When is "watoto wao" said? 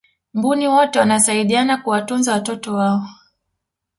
2.33-3.09